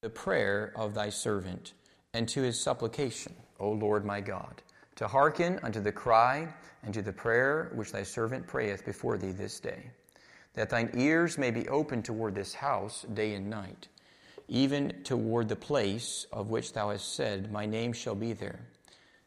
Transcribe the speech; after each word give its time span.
the 0.00 0.10
prayer 0.10 0.72
of 0.76 0.94
thy 0.94 1.10
servant, 1.10 1.72
and 2.14 2.28
to 2.28 2.42
his 2.42 2.60
supplication, 2.60 3.34
O 3.58 3.70
Lord 3.70 4.04
my 4.04 4.20
God, 4.20 4.62
to 4.94 5.08
hearken 5.08 5.58
unto 5.64 5.80
the 5.80 5.90
cry 5.90 6.46
and 6.84 6.94
to 6.94 7.02
the 7.02 7.12
prayer 7.12 7.72
which 7.74 7.90
thy 7.90 8.04
servant 8.04 8.46
prayeth 8.46 8.84
before 8.84 9.18
thee 9.18 9.32
this 9.32 9.58
day, 9.58 9.90
that 10.54 10.70
thine 10.70 10.90
ears 10.94 11.36
may 11.36 11.50
be 11.50 11.68
open 11.68 12.02
toward 12.02 12.36
this 12.36 12.54
house 12.54 13.04
day 13.14 13.34
and 13.34 13.50
night, 13.50 13.88
even 14.46 14.92
toward 15.02 15.48
the 15.48 15.56
place 15.56 16.26
of 16.32 16.48
which 16.48 16.72
thou 16.72 16.90
hast 16.90 17.16
said, 17.16 17.50
My 17.50 17.66
name 17.66 17.92
shall 17.92 18.14
be 18.14 18.32
there, 18.32 18.60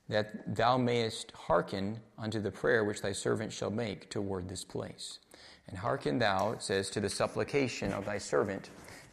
that 0.07 0.55
thou 0.55 0.77
mayest 0.77 1.31
hearken 1.31 1.99
unto 2.17 2.39
the 2.39 2.51
prayer 2.51 2.85
which 2.85 3.01
thy 3.01 3.11
servant 3.11 3.51
shall 3.51 3.71
make 3.71 4.09
toward 4.09 4.47
this 4.47 4.63
place. 4.63 5.19
And 5.67 5.77
hearken 5.77 6.17
thou, 6.17 6.53
it 6.53 6.63
says, 6.63 6.89
to 6.91 7.01
the 7.01 7.09
supplication 7.09 7.91
of 7.91 8.05
thy 8.05 8.17
servant 8.17 8.69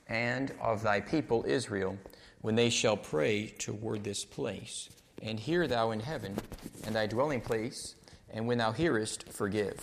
and 0.09 0.53
of 0.61 0.83
thy 0.83 1.01
people 1.01 1.45
Israel 1.47 1.99
when 2.41 2.55
they 2.55 2.71
shall 2.71 2.97
pray 2.97 3.49
toward 3.59 4.05
this 4.05 4.25
place. 4.25 4.89
And 5.23 5.39
hear 5.39 5.67
thou 5.67 5.91
in 5.91 6.01
heaven 6.01 6.37
and 6.85 6.95
thy 6.95 7.07
dwelling 7.07 7.41
place, 7.41 7.97
and 8.31 8.47
when 8.47 8.59
thou 8.59 8.73
hearest, 8.73 9.33
forgive. 9.33 9.79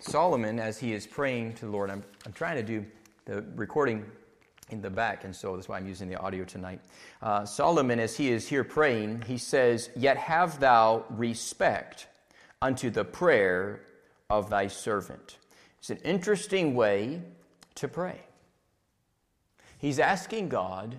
Solomon, 0.00 0.58
as 0.58 0.78
he 0.78 0.92
is 0.92 1.06
praying 1.06 1.54
to 1.54 1.66
the 1.66 1.70
Lord, 1.70 1.90
I'm, 1.90 2.02
I'm 2.24 2.32
trying 2.32 2.56
to 2.56 2.62
do 2.62 2.86
the 3.26 3.44
recording 3.54 4.04
in 4.70 4.80
the 4.80 4.90
back, 4.90 5.24
and 5.24 5.34
so 5.34 5.54
that's 5.54 5.68
why 5.68 5.76
I'm 5.76 5.86
using 5.86 6.08
the 6.08 6.16
audio 6.16 6.44
tonight. 6.44 6.80
Uh, 7.22 7.44
Solomon, 7.44 8.00
as 8.00 8.16
he 8.16 8.30
is 8.30 8.48
here 8.48 8.64
praying, 8.64 9.22
he 9.26 9.38
says, 9.38 9.90
Yet 9.94 10.16
have 10.16 10.58
thou 10.58 11.04
respect 11.10 12.06
unto 12.62 12.90
the 12.90 13.04
prayer 13.04 13.82
of 14.30 14.50
thy 14.50 14.66
servant. 14.66 15.38
It's 15.78 15.90
an 15.90 15.98
interesting 15.98 16.74
way 16.74 17.22
to 17.76 17.88
pray. 17.88 18.20
He's 19.78 19.98
asking 19.98 20.48
God 20.48 20.96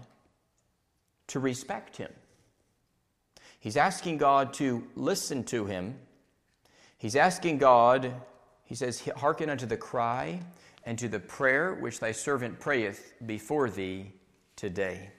to 1.28 1.40
respect 1.40 1.98
him. 1.98 2.12
He's 3.60 3.78
asking 3.78 4.18
God 4.18 4.54
to 4.56 4.88
listen 4.96 5.44
to 5.46 5.66
him. 5.66 5.96
He's 6.98 7.16
asking 7.16 7.58
God, 7.58 8.14
he 8.64 8.76
says, 8.76 9.02
Hearken 9.18 9.50
unto 9.50 9.66
the 9.66 9.78
cry 9.78 10.42
and 10.86 10.98
to 11.00 11.08
the 11.08 11.20
prayer 11.20 11.74
which 11.74 12.00
thy 12.00 12.12
servant 12.12 12.60
prayeth 12.60 13.14
before 13.26 13.70
thee 13.70 14.14
today. 14.56 15.12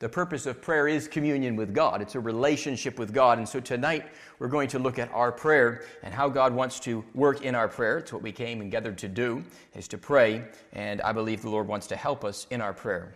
The 0.00 0.08
purpose 0.08 0.46
of 0.46 0.62
prayer 0.62 0.86
is 0.86 1.08
communion 1.08 1.56
with 1.56 1.74
God. 1.74 2.00
It's 2.00 2.14
a 2.14 2.20
relationship 2.20 3.00
with 3.00 3.12
God. 3.12 3.38
And 3.38 3.48
so 3.48 3.58
tonight 3.58 4.06
we're 4.38 4.46
going 4.46 4.68
to 4.68 4.78
look 4.78 4.96
at 4.96 5.10
our 5.12 5.32
prayer 5.32 5.82
and 6.04 6.14
how 6.14 6.28
God 6.28 6.54
wants 6.54 6.78
to 6.80 7.04
work 7.14 7.42
in 7.42 7.56
our 7.56 7.66
prayer. 7.66 7.98
It's 7.98 8.12
what 8.12 8.22
we 8.22 8.30
came 8.30 8.60
and 8.60 8.70
gathered 8.70 8.96
to 8.98 9.08
do, 9.08 9.42
is 9.74 9.88
to 9.88 9.98
pray. 9.98 10.44
And 10.72 11.00
I 11.02 11.10
believe 11.10 11.42
the 11.42 11.50
Lord 11.50 11.66
wants 11.66 11.88
to 11.88 11.96
help 11.96 12.24
us 12.24 12.46
in 12.50 12.60
our 12.60 12.72
prayer. 12.72 13.12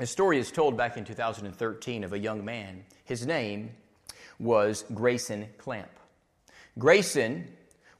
A 0.00 0.06
story 0.06 0.40
is 0.40 0.50
told 0.50 0.76
back 0.76 0.96
in 0.96 1.04
2013 1.04 2.02
of 2.02 2.12
a 2.12 2.18
young 2.18 2.44
man. 2.44 2.84
His 3.04 3.24
name 3.24 3.70
was 4.40 4.84
Grayson 4.94 5.46
Clamp. 5.58 5.90
Grayson 6.76 7.46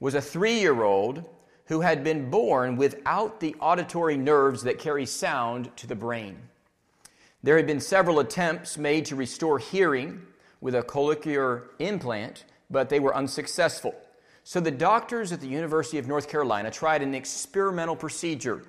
was 0.00 0.16
a 0.16 0.20
three 0.20 0.58
year 0.58 0.82
old 0.82 1.24
who 1.66 1.80
had 1.80 2.02
been 2.02 2.28
born 2.28 2.76
without 2.76 3.38
the 3.38 3.54
auditory 3.60 4.16
nerves 4.16 4.64
that 4.64 4.80
carry 4.80 5.06
sound 5.06 5.70
to 5.76 5.86
the 5.86 5.94
brain. 5.94 6.36
There 7.42 7.56
had 7.56 7.66
been 7.66 7.80
several 7.80 8.20
attempts 8.20 8.76
made 8.76 9.06
to 9.06 9.16
restore 9.16 9.58
hearing 9.58 10.22
with 10.60 10.74
a 10.74 10.82
cochlear 10.82 11.68
implant, 11.78 12.44
but 12.70 12.88
they 12.88 13.00
were 13.00 13.14
unsuccessful. 13.14 13.94
So 14.42 14.60
the 14.60 14.70
doctors 14.70 15.32
at 15.32 15.40
the 15.40 15.48
University 15.48 15.98
of 15.98 16.06
North 16.06 16.28
Carolina 16.28 16.70
tried 16.70 17.02
an 17.02 17.14
experimental 17.14 17.96
procedure. 17.96 18.62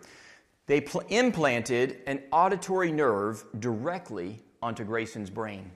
They 0.65 0.81
pl- 0.81 1.03
implanted 1.09 2.01
an 2.07 2.21
auditory 2.31 2.91
nerve 2.91 3.45
directly 3.59 4.43
onto 4.61 4.83
Grayson's 4.83 5.29
brain. 5.29 5.71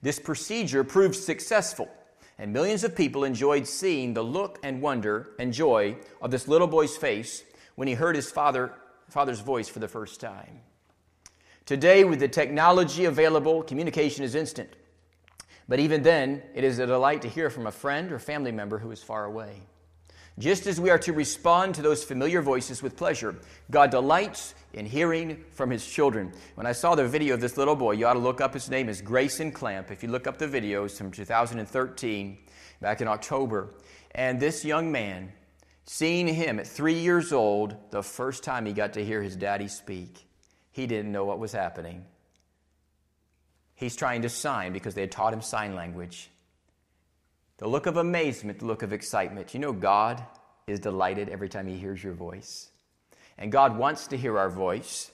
This 0.00 0.18
procedure 0.18 0.84
proved 0.84 1.16
successful, 1.16 1.88
and 2.38 2.52
millions 2.52 2.84
of 2.84 2.94
people 2.94 3.24
enjoyed 3.24 3.66
seeing 3.66 4.14
the 4.14 4.22
look 4.22 4.58
and 4.62 4.80
wonder 4.80 5.30
and 5.38 5.52
joy 5.52 5.96
of 6.22 6.30
this 6.30 6.48
little 6.48 6.68
boy's 6.68 6.96
face 6.96 7.44
when 7.74 7.88
he 7.88 7.94
heard 7.94 8.16
his 8.16 8.30
father, 8.30 8.72
father's 9.08 9.40
voice 9.40 9.68
for 9.68 9.80
the 9.80 9.88
first 9.88 10.20
time. 10.20 10.60
Today, 11.66 12.04
with 12.04 12.20
the 12.20 12.28
technology 12.28 13.06
available, 13.06 13.60
communication 13.64 14.22
is 14.22 14.36
instant. 14.36 14.70
But 15.68 15.80
even 15.80 16.04
then, 16.04 16.42
it 16.54 16.62
is 16.62 16.78
a 16.78 16.86
delight 16.86 17.22
to 17.22 17.28
hear 17.28 17.50
from 17.50 17.66
a 17.66 17.72
friend 17.72 18.12
or 18.12 18.20
family 18.20 18.52
member 18.52 18.78
who 18.78 18.92
is 18.92 19.02
far 19.02 19.24
away. 19.24 19.62
Just 20.38 20.68
as 20.68 20.80
we 20.80 20.90
are 20.90 20.98
to 20.98 21.12
respond 21.12 21.74
to 21.74 21.82
those 21.82 22.04
familiar 22.04 22.40
voices 22.40 22.84
with 22.84 22.96
pleasure, 22.96 23.34
God 23.68 23.90
delights 23.90 24.54
in 24.74 24.86
hearing 24.86 25.42
from 25.50 25.70
his 25.70 25.84
children. 25.84 26.32
When 26.54 26.68
I 26.68 26.72
saw 26.72 26.94
the 26.94 27.08
video 27.08 27.34
of 27.34 27.40
this 27.40 27.56
little 27.56 27.74
boy, 27.74 27.92
you 27.92 28.06
ought 28.06 28.12
to 28.12 28.20
look 28.20 28.40
up 28.40 28.54
his 28.54 28.70
name 28.70 28.88
is 28.88 29.00
Grayson 29.00 29.50
Clamp. 29.50 29.90
If 29.90 30.04
you 30.04 30.08
look 30.08 30.28
up 30.28 30.38
the 30.38 30.46
videos 30.46 30.96
from 30.96 31.10
2013, 31.10 32.38
back 32.80 33.00
in 33.00 33.08
October, 33.08 33.70
and 34.14 34.38
this 34.38 34.64
young 34.64 34.92
man, 34.92 35.32
seeing 35.84 36.28
him 36.28 36.60
at 36.60 36.66
three 36.68 37.00
years 37.00 37.32
old, 37.32 37.74
the 37.90 38.04
first 38.04 38.44
time 38.44 38.66
he 38.66 38.72
got 38.72 38.92
to 38.92 39.04
hear 39.04 39.20
his 39.20 39.34
daddy 39.34 39.66
speak, 39.66 40.25
he 40.76 40.86
didn't 40.86 41.10
know 41.10 41.24
what 41.24 41.38
was 41.38 41.52
happening. 41.52 42.04
He's 43.74 43.96
trying 43.96 44.20
to 44.22 44.28
sign 44.28 44.74
because 44.74 44.94
they 44.94 45.00
had 45.00 45.10
taught 45.10 45.32
him 45.32 45.40
sign 45.40 45.74
language. 45.74 46.28
The 47.56 47.66
look 47.66 47.86
of 47.86 47.96
amazement, 47.96 48.58
the 48.58 48.66
look 48.66 48.82
of 48.82 48.92
excitement. 48.92 49.54
You 49.54 49.60
know, 49.60 49.72
God 49.72 50.22
is 50.66 50.78
delighted 50.78 51.30
every 51.30 51.48
time 51.48 51.66
He 51.66 51.78
hears 51.78 52.04
your 52.04 52.12
voice. 52.12 52.68
And 53.38 53.50
God 53.50 53.78
wants 53.78 54.08
to 54.08 54.18
hear 54.18 54.38
our 54.38 54.50
voice. 54.50 55.10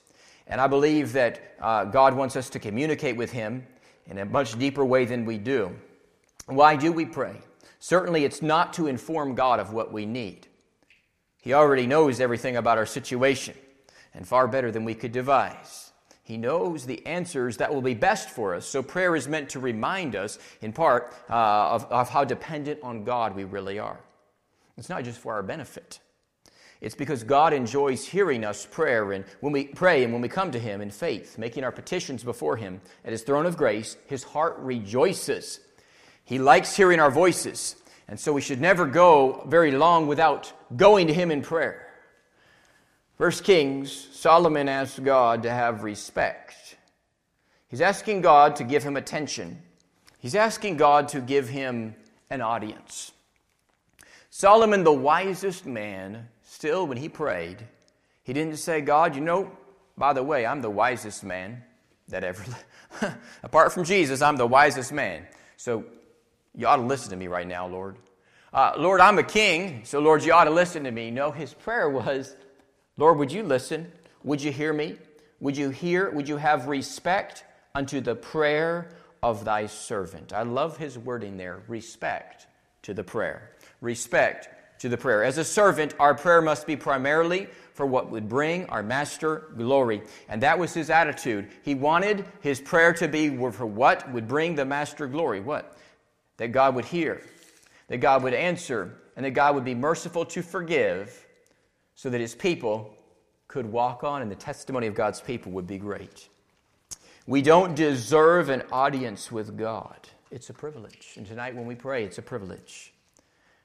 And 0.49 0.61
I 0.61 0.67
believe 0.67 1.13
that 1.13 1.55
uh, 1.61 1.85
God 1.85 2.17
wants 2.17 2.35
us 2.35 2.51
to 2.51 2.59
communicate 2.59 3.17
with 3.17 3.31
Him 3.31 3.65
in 4.07 4.19
a 4.19 4.25
much 4.25 4.59
deeper 4.59 4.85
way 4.85 5.05
than 5.05 5.25
we 5.25 5.39
do. 5.39 5.71
Why 6.47 6.75
do 6.75 6.91
we 6.91 7.07
pray? 7.07 7.37
Certainly, 7.79 8.25
it's 8.25 8.43
not 8.43 8.73
to 8.73 8.89
inform 8.89 9.37
God 9.37 9.61
of 9.61 9.73
what 9.73 9.93
we 9.93 10.07
need. 10.07 10.49
He 11.41 11.53
already 11.53 11.87
knows 11.87 12.21
everything 12.21 12.57
about 12.57 12.79
our 12.79 12.87
situation 12.87 13.55
and 14.15 14.27
far 14.27 14.47
better 14.49 14.71
than 14.71 14.85
we 14.85 14.95
could 14.95 15.13
devise. 15.13 15.93
He 16.23 16.37
knows 16.37 16.87
the 16.87 17.05
answers 17.07 17.57
that 17.57 17.75
will 17.75 17.83
be 17.83 17.95
best 17.95 18.31
for 18.31 18.55
us. 18.55 18.67
So 18.67 18.83
prayer 18.83 19.17
is 19.17 19.27
meant 19.27 19.51
to 19.51 19.61
remind 19.61 20.15
us, 20.15 20.39
in 20.61 20.73
part, 20.73 21.13
uh, 21.29 21.35
of, 21.35 21.85
of 21.87 22.09
how 22.09 22.25
dependent 22.25 22.81
on 22.83 23.05
God 23.05 23.35
we 23.35 23.45
really 23.45 23.79
are. 23.79 23.99
It's 24.79 24.89
not 24.89 25.05
just 25.05 25.19
for 25.19 25.35
our 25.35 25.43
benefit. 25.43 26.01
It's 26.81 26.95
because 26.95 27.23
God 27.23 27.53
enjoys 27.53 28.07
hearing 28.07 28.45
us 28.45 28.67
prayer 28.67 29.13
and 29.13 29.25
when 29.41 29.53
we 29.53 29.67
pray 29.67 30.03
and 30.03 30.13
when 30.13 30.23
we 30.23 30.29
come 30.29 30.51
to 30.51 30.59
him 30.59 30.81
in 30.81 30.91
faith, 30.91 31.39
making 31.39 31.63
our 31.63 31.71
petitions 31.71 32.25
before 32.25 32.57
him 32.57 32.81
at 33.05 33.13
his 33.13 33.23
throne 33.23 33.47
of 33.47 33.57
grace, 33.57 33.97
his 34.07 34.25
heart 34.25 34.57
rejoices. 34.59 35.61
He 36.25 36.39
likes 36.39 36.77
hearing 36.77 36.99
our 36.99 37.11
voices. 37.11 37.77
And 38.09 38.19
so 38.19 38.33
we 38.33 38.41
should 38.41 38.61
never 38.61 38.87
go 38.87 39.45
very 39.47 39.71
long 39.71 40.09
without 40.09 40.53
going 40.77 41.07
to 41.07 41.15
him 41.15 41.31
in 41.31 41.43
prayer. 41.43 41.87
First 43.17 43.45
Kings, 43.45 43.93
Solomon 44.13 44.69
asked 44.69 45.03
God 45.03 45.43
to 45.45 45.51
have 45.51 45.83
respect. 45.85 46.77
He's 47.69 47.81
asking 47.81 48.23
God 48.23 48.57
to 48.57 48.65
give 48.65 48.83
him 48.83 48.97
attention. 48.97 49.63
He's 50.19 50.35
asking 50.35 50.77
God 50.77 51.09
to 51.09 51.21
give 51.21 51.49
him 51.49 51.95
an 52.31 52.41
audience. 52.41 53.13
Solomon, 54.31 54.85
the 54.85 54.93
wisest 54.93 55.67
man, 55.67 56.29
still, 56.43 56.87
when 56.87 56.97
he 56.97 57.09
prayed, 57.09 57.59
he 58.23 58.33
didn't 58.33 58.57
say, 58.57 58.81
God, 58.81 59.15
you 59.15 59.21
know, 59.21 59.51
by 59.97 60.13
the 60.13 60.23
way, 60.23 60.47
I'm 60.47 60.63
the 60.63 60.71
wisest 60.71 61.25
man 61.25 61.63
that 62.09 62.25
ever 62.25 62.43
lived. 63.01 63.17
Apart 63.43 63.73
from 63.73 63.85
Jesus, 63.85 64.23
I'm 64.23 64.37
the 64.37 64.47
wisest 64.47 64.93
man. 64.93 65.27
So 65.57 65.85
you 66.55 66.67
ought 66.67 66.77
to 66.77 66.83
listen 66.83 67.11
to 67.11 67.17
me 67.17 67.29
right 67.29 67.47
now, 67.47 67.67
Lord. 67.67 67.97
Uh, 68.53 68.73
Lord, 68.77 69.01
I'm 69.01 69.19
a 69.19 69.23
king, 69.23 69.83
so 69.85 69.99
Lord, 69.99 70.23
you 70.23 70.33
ought 70.33 70.45
to 70.45 70.51
listen 70.51 70.85
to 70.85 70.91
me. 70.91 71.11
No, 71.11 71.31
his 71.31 71.55
prayer 71.55 71.89
was, 71.89 72.37
Lord, 72.97 73.19
would 73.19 73.33
you 73.33 73.43
listen? 73.43 73.91
Would 74.23 74.43
you 74.43 74.53
hear 74.53 74.73
me? 74.73 74.97
Would 75.41 75.57
you 75.57 75.71
hear? 75.71 76.11
Would 76.11 76.29
you 76.29 76.37
have 76.37 76.69
respect 76.69 77.45
unto 77.75 78.01
the 78.01 78.15
prayer 78.15 78.91
of 79.23 79.45
thy 79.45 79.67
servant? 79.67 80.33
I 80.33 80.43
love 80.43 80.77
his 80.77 80.99
wording 80.99 81.37
there 81.37 81.63
respect 81.69 82.47
to 82.83 82.95
the 82.95 83.03
prayer. 83.05 83.51
Respect 83.81 84.81
to 84.81 84.89
the 84.89 84.99
prayer. 84.99 85.25
As 85.25 85.39
a 85.39 85.45
servant, 85.45 85.95
our 85.99 86.15
prayer 86.15 86.43
must 86.43 86.67
be 86.67 86.77
primarily 86.77 87.49
for 87.73 87.87
what 87.87 88.11
would 88.11 88.29
bring 88.29 88.67
our 88.67 88.83
master 88.83 89.49
glory. 89.57 90.03
And 90.29 90.43
that 90.43 90.59
was 90.59 90.75
his 90.75 90.91
attitude. 90.91 91.49
He 91.63 91.75
wanted 91.75 92.25
his 92.41 92.61
prayer 92.61 92.93
to 92.95 93.09
be 93.09 93.29
for 93.53 93.67
what 93.67 94.11
would 94.13 94.29
bring 94.29 94.55
the 94.55 94.65
master 94.65 95.07
glory. 95.07 95.41
What? 95.41 95.77
That 96.37 96.49
God 96.49 96.75
would 96.75 96.85
hear, 96.85 97.23
that 97.89 97.99
God 97.99 98.23
would 98.23 98.35
answer, 98.35 98.99
and 99.17 99.25
that 99.25 99.31
God 99.31 99.55
would 99.55 99.65
be 99.65 99.75
merciful 99.75 100.25
to 100.27 100.43
forgive 100.43 101.27
so 102.03 102.11
that 102.11 102.21
his 102.21 102.35
people 102.35 102.93
could 103.47 103.65
walk 103.65 104.03
on 104.03 104.23
and 104.23 104.29
the 104.31 104.35
testimony 104.35 104.89
of 104.89 104.95
God's 104.97 105.21
people 105.21 105.53
would 105.53 105.69
be 105.69 105.79
great. 105.79 106.29
We 107.29 107.43
don't 107.43 107.77
deserve 107.77 108.49
an 108.49 108.65
audience 108.73 109.31
with 109.31 109.57
God. 109.57 110.09
It's 110.33 110.51
a 110.51 110.53
privilege. 110.53 111.13
And 111.17 111.25
tonight, 111.25 111.55
when 111.55 111.65
we 111.65 111.77
pray, 111.77 112.03
it's 112.03 112.19
a 112.19 112.23
privilege. 112.23 112.93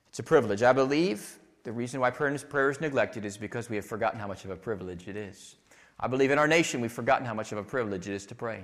It's 0.10 0.20
a 0.20 0.24
privilege. 0.24 0.62
I 0.62 0.72
believe 0.72 1.40
the 1.64 1.72
reason 1.72 2.00
why 2.00 2.12
prayer 2.12 2.30
is 2.36 2.80
neglected 2.80 3.26
is 3.26 3.38
because 3.38 3.72
we 3.72 3.76
have 3.76 3.86
forgotten 3.86 4.20
how 4.20 4.28
much 4.28 4.46
of 4.46 4.52
a 4.52 4.56
privilege 4.56 5.08
it 5.08 5.18
is. 5.18 5.56
I 6.00 6.06
believe 6.06 6.30
in 6.30 6.38
our 6.38 6.48
nation 6.48 6.80
we've 6.80 6.92
forgotten 6.92 7.26
how 7.26 7.34
much 7.34 7.52
of 7.52 7.58
a 7.58 7.64
privilege 7.64 8.08
it 8.08 8.14
is 8.14 8.28
to 8.28 8.36
pray. 8.36 8.64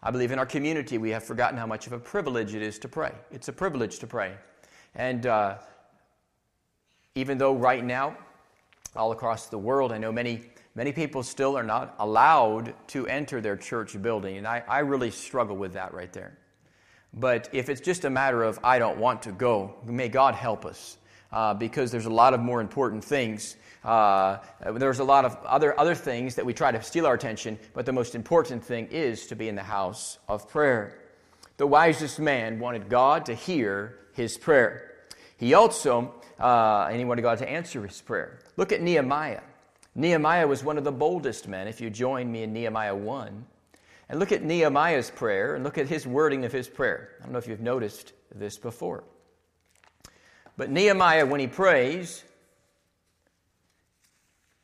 I 0.00 0.12
believe 0.12 0.30
in 0.30 0.38
our 0.38 0.46
community 0.46 0.96
we 0.96 1.10
have 1.10 1.24
forgotten 1.24 1.58
how 1.58 1.66
much 1.66 1.88
of 1.88 1.92
a 1.92 1.98
privilege 1.98 2.54
it 2.54 2.62
is 2.62 2.78
to 2.78 2.88
pray. 2.88 3.10
It's 3.32 3.48
a 3.48 3.52
privilege 3.52 3.98
to 3.98 4.06
pray. 4.06 4.36
And 4.94 5.26
uh, 5.26 5.58
even 7.16 7.36
though 7.36 7.56
right 7.56 7.84
now, 7.84 8.16
all 8.94 9.12
across 9.12 9.46
the 9.46 9.58
world, 9.58 9.92
I 9.92 9.98
know 9.98 10.12
many, 10.12 10.42
many 10.74 10.92
people 10.92 11.22
still 11.22 11.56
are 11.56 11.62
not 11.62 11.94
allowed 11.98 12.74
to 12.88 13.06
enter 13.06 13.40
their 13.40 13.56
church 13.56 14.00
building. 14.00 14.36
And 14.36 14.46
I, 14.46 14.62
I 14.68 14.80
really 14.80 15.10
struggle 15.10 15.56
with 15.56 15.74
that 15.74 15.94
right 15.94 16.12
there. 16.12 16.36
But 17.14 17.48
if 17.52 17.68
it's 17.68 17.80
just 17.80 18.04
a 18.04 18.10
matter 18.10 18.42
of, 18.42 18.58
I 18.64 18.78
don't 18.78 18.98
want 18.98 19.22
to 19.22 19.32
go, 19.32 19.74
may 19.84 20.08
God 20.08 20.34
help 20.34 20.64
us. 20.64 20.96
Uh, 21.32 21.54
because 21.54 21.90
there's 21.90 22.04
a 22.04 22.10
lot 22.10 22.34
of 22.34 22.40
more 22.40 22.60
important 22.60 23.02
things. 23.02 23.56
Uh, 23.82 24.36
there's 24.74 24.98
a 24.98 25.04
lot 25.04 25.24
of 25.24 25.34
other, 25.46 25.78
other 25.80 25.94
things 25.94 26.34
that 26.34 26.44
we 26.44 26.52
try 26.52 26.70
to 26.70 26.82
steal 26.82 27.06
our 27.06 27.14
attention, 27.14 27.58
but 27.72 27.86
the 27.86 27.92
most 27.92 28.14
important 28.14 28.62
thing 28.62 28.86
is 28.88 29.26
to 29.26 29.34
be 29.34 29.48
in 29.48 29.54
the 29.54 29.62
house 29.62 30.18
of 30.28 30.46
prayer. 30.46 30.98
The 31.56 31.66
wisest 31.66 32.20
man 32.20 32.58
wanted 32.58 32.90
God 32.90 33.24
to 33.26 33.34
hear 33.34 33.98
his 34.12 34.36
prayer. 34.36 34.92
He 35.38 35.54
also, 35.54 36.14
uh, 36.42 36.88
and 36.90 36.98
he 36.98 37.04
wanted 37.04 37.22
God 37.22 37.38
to 37.38 37.48
answer 37.48 37.86
his 37.86 38.00
prayer. 38.00 38.40
Look 38.56 38.72
at 38.72 38.82
Nehemiah. 38.82 39.42
Nehemiah 39.94 40.46
was 40.46 40.64
one 40.64 40.76
of 40.76 40.84
the 40.84 40.92
boldest 40.92 41.46
men, 41.46 41.68
if 41.68 41.80
you 41.80 41.88
join 41.88 42.30
me 42.30 42.42
in 42.42 42.52
Nehemiah 42.52 42.94
1. 42.94 43.46
And 44.08 44.18
look 44.18 44.32
at 44.32 44.42
Nehemiah's 44.42 45.10
prayer 45.10 45.54
and 45.54 45.64
look 45.64 45.78
at 45.78 45.86
his 45.86 46.06
wording 46.06 46.44
of 46.44 46.52
his 46.52 46.68
prayer. 46.68 47.10
I 47.20 47.24
don't 47.24 47.32
know 47.32 47.38
if 47.38 47.46
you've 47.46 47.60
noticed 47.60 48.12
this 48.34 48.58
before. 48.58 49.04
But 50.56 50.70
Nehemiah, 50.70 51.24
when 51.24 51.40
he 51.40 51.46
prays, 51.46 52.24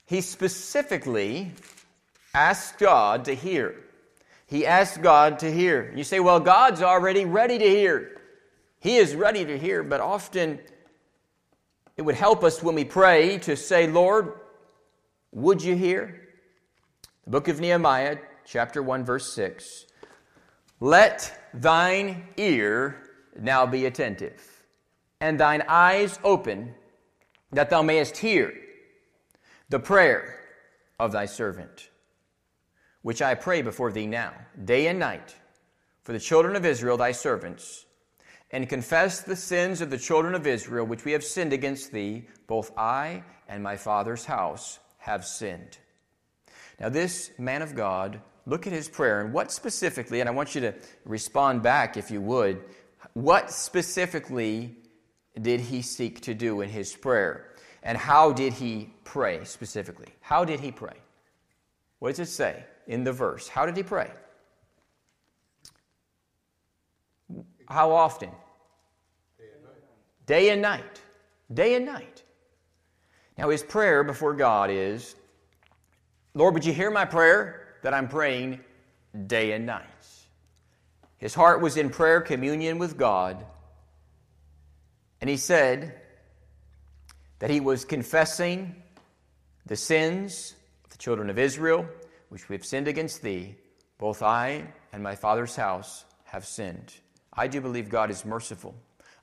he 0.04 0.20
specifically 0.20 1.52
asks 2.34 2.76
God 2.78 3.26
to 3.26 3.34
hear. 3.34 3.76
He 4.46 4.66
asks 4.66 4.96
God 4.96 5.38
to 5.40 5.52
hear. 5.52 5.92
You 5.94 6.04
say, 6.04 6.20
well, 6.20 6.40
God's 6.40 6.82
already 6.82 7.25
ready 7.25 7.58
to 7.58 7.69
hear. 7.69 8.20
He 8.80 8.96
is 8.96 9.14
ready 9.14 9.44
to 9.44 9.58
hear, 9.58 9.82
but 9.82 10.00
often 10.00 10.58
it 11.98 12.02
would 12.02 12.14
help 12.14 12.44
us 12.44 12.62
when 12.62 12.76
we 12.76 12.84
pray 12.84 13.38
to 13.38 13.56
say, 13.56 13.88
Lord, 13.88 14.32
would 15.32 15.60
you 15.60 15.74
hear? 15.74 16.28
The 17.24 17.30
book 17.30 17.48
of 17.48 17.60
Nehemiah, 17.60 18.18
chapter 18.46 18.80
1, 18.84 19.04
verse 19.04 19.34
6. 19.34 19.84
Let 20.78 21.50
thine 21.52 22.28
ear 22.36 23.02
now 23.38 23.66
be 23.66 23.84
attentive, 23.86 24.40
and 25.20 25.40
thine 25.40 25.64
eyes 25.66 26.20
open, 26.22 26.72
that 27.50 27.68
thou 27.68 27.82
mayest 27.82 28.16
hear 28.16 28.54
the 29.68 29.80
prayer 29.80 30.38
of 31.00 31.10
thy 31.10 31.26
servant, 31.26 31.90
which 33.02 33.20
I 33.20 33.34
pray 33.34 33.60
before 33.60 33.90
thee 33.90 34.06
now, 34.06 34.34
day 34.64 34.86
and 34.86 35.00
night, 35.00 35.34
for 36.04 36.12
the 36.12 36.20
children 36.20 36.54
of 36.54 36.64
Israel, 36.64 36.96
thy 36.96 37.10
servants, 37.10 37.86
and 38.50 38.68
confess 38.68 39.20
the 39.20 39.36
sins 39.36 39.80
of 39.80 39.90
the 39.90 39.98
children 39.98 40.34
of 40.34 40.46
Israel, 40.46 40.86
which 40.86 41.04
we 41.04 41.12
have 41.12 41.24
sinned 41.24 41.52
against 41.52 41.92
thee, 41.92 42.26
both 42.46 42.72
I 42.76 43.22
and 43.48 43.62
my 43.62 43.76
father's 43.76 44.24
house 44.24 44.78
have 44.98 45.24
sinned. 45.24 45.78
Now, 46.80 46.88
this 46.88 47.30
man 47.38 47.62
of 47.62 47.74
God 47.74 48.20
look 48.46 48.66
at 48.66 48.72
his 48.72 48.88
prayer 48.88 49.20
and 49.20 49.32
what 49.32 49.52
specifically, 49.52 50.20
and 50.20 50.28
I 50.28 50.32
want 50.32 50.54
you 50.54 50.60
to 50.62 50.74
respond 51.04 51.62
back 51.62 51.96
if 51.96 52.10
you 52.10 52.20
would, 52.20 52.62
what 53.14 53.50
specifically 53.50 54.76
did 55.40 55.60
he 55.60 55.82
seek 55.82 56.20
to 56.22 56.34
do 56.34 56.60
in 56.62 56.68
his 56.68 56.94
prayer? 56.94 57.54
And 57.82 57.96
how 57.96 58.32
did 58.32 58.54
he 58.54 58.92
pray 59.04 59.44
specifically? 59.44 60.08
How 60.20 60.44
did 60.44 60.60
he 60.60 60.72
pray? 60.72 60.96
What 61.98 62.10
does 62.10 62.20
it 62.20 62.32
say 62.32 62.64
in 62.86 63.04
the 63.04 63.12
verse? 63.12 63.48
How 63.48 63.66
did 63.66 63.76
he 63.76 63.82
pray? 63.82 64.10
How 67.68 67.92
often? 67.92 68.30
Day 70.26 70.50
and 70.50 70.62
night. 70.62 71.00
Day 71.52 71.74
and 71.74 71.86
night. 71.86 72.22
Now, 73.36 73.50
his 73.50 73.62
prayer 73.62 74.02
before 74.04 74.34
God 74.34 74.70
is 74.70 75.14
Lord, 76.34 76.54
would 76.54 76.64
you 76.64 76.72
hear 76.72 76.90
my 76.90 77.04
prayer? 77.04 77.68
that 77.82 77.94
I'm 77.94 78.08
praying 78.08 78.60
day 79.26 79.52
and 79.52 79.66
night. 79.66 79.84
His 81.16 81.34
heart 81.34 81.60
was 81.60 81.76
in 81.76 81.90
prayer 81.90 82.20
communion 82.20 82.78
with 82.78 82.96
God. 82.96 83.44
And 85.20 85.28
he 85.28 85.36
said 85.36 85.94
that 87.40 87.50
he 87.50 87.60
was 87.60 87.84
confessing 87.84 88.74
the 89.66 89.76
sins 89.76 90.54
of 90.84 90.90
the 90.90 90.98
children 90.98 91.28
of 91.28 91.38
Israel, 91.38 91.86
which 92.28 92.48
we 92.48 92.54
have 92.56 92.64
sinned 92.64 92.88
against 92.88 93.22
thee. 93.22 93.56
Both 93.98 94.22
I 94.22 94.64
and 94.92 95.02
my 95.02 95.16
father's 95.16 95.56
house 95.56 96.04
have 96.24 96.44
sinned. 96.46 96.94
I 97.38 97.46
do 97.46 97.61
believe 97.61 97.88
God 97.88 98.11
is 98.11 98.25
merciful. 98.25 98.75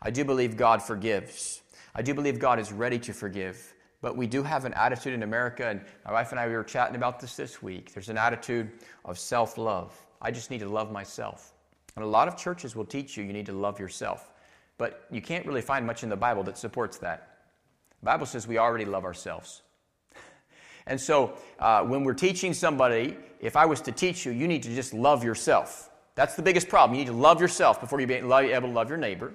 I 0.02 0.10
do 0.10 0.24
believe 0.24 0.56
God 0.56 0.82
forgives. 0.82 1.62
I 1.94 2.02
do 2.02 2.14
believe 2.14 2.40
God 2.40 2.60
is 2.60 2.72
ready 2.72 2.98
to 3.00 3.12
forgive. 3.12 3.74
But 4.02 4.16
we 4.16 4.26
do 4.26 4.42
have 4.42 4.64
an 4.64 4.74
attitude 4.74 5.14
in 5.14 5.24
America, 5.24 5.68
and 5.68 5.82
my 6.06 6.14
wife 6.14 6.32
and 6.32 6.40
I 6.40 6.48
we 6.48 6.54
were 6.54 6.64
chatting 6.64 6.96
about 6.96 7.20
this 7.20 7.36
this 7.36 7.62
week. 7.62 7.94
There's 7.94 8.08
an 8.08 8.18
attitude 8.18 8.72
of 9.04 9.20
self 9.20 9.58
love. 9.58 9.94
I 10.22 10.32
just 10.32 10.50
need 10.50 10.62
to 10.62 10.70
love 10.70 10.94
myself. 10.94 11.52
And 11.98 12.06
a 12.06 12.08
lot 12.08 12.30
of 12.30 12.38
churches 12.38 12.74
will 12.74 12.86
teach 12.86 13.18
you 13.18 13.24
you 13.26 13.34
need 13.34 13.48
to 13.48 13.54
love 13.54 13.82
yourself. 13.82 14.32
But 14.78 15.08
you 15.12 15.22
can't 15.22 15.46
really 15.46 15.62
find 15.62 15.86
much 15.86 16.04
in 16.04 16.10
the 16.10 16.16
Bible 16.16 16.44
that 16.44 16.58
supports 16.58 16.98
that. 17.00 17.40
The 18.00 18.06
Bible 18.06 18.26
says 18.26 18.48
we 18.48 18.58
already 18.58 18.86
love 18.86 19.04
ourselves. 19.04 19.62
And 20.88 21.02
so 21.02 21.38
uh, 21.60 21.84
when 21.84 22.06
we're 22.06 22.14
teaching 22.14 22.54
somebody, 22.54 23.18
if 23.42 23.58
I 23.58 23.66
was 23.66 23.82
to 23.82 23.92
teach 23.92 24.26
you, 24.26 24.32
you 24.32 24.48
need 24.48 24.64
to 24.64 24.74
just 24.74 24.94
love 24.94 25.22
yourself. 25.24 25.90
That's 26.16 26.36
the 26.36 26.42
biggest 26.42 26.70
problem. 26.70 26.98
You 26.98 27.06
need 27.06 27.12
to 27.12 27.18
love 27.18 27.42
yourself 27.42 27.80
before 27.80 28.00
you 28.00 28.08
be 28.08 28.16
able 28.16 28.30
to 28.30 28.68
love 28.68 28.90
your 28.90 28.98
neighbor. 28.98 29.34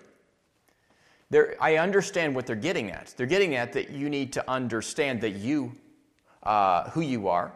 They're, 1.28 1.54
I 1.60 1.76
understand 1.76 2.34
what 2.34 2.46
they're 2.46 2.56
getting 2.56 2.90
at. 2.90 3.14
They're 3.16 3.26
getting 3.26 3.54
at 3.54 3.72
that 3.74 3.90
you 3.90 4.10
need 4.10 4.32
to 4.32 4.50
understand 4.50 5.20
that 5.20 5.30
you, 5.30 5.72
uh, 6.42 6.90
who 6.90 7.02
you 7.02 7.28
are, 7.28 7.52